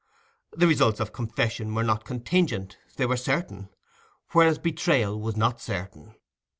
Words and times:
The 0.53 0.65
results 0.65 0.99
of 0.99 1.13
confession 1.13 1.75
were 1.75 1.83
not 1.83 2.05
contingent, 2.05 2.75
they 2.97 3.05
were 3.05 3.15
certain; 3.15 3.69
whereas 4.31 4.57
betrayal 4.57 5.21
was 5.21 5.35
not 5.37 5.61
certain. 5.61 6.15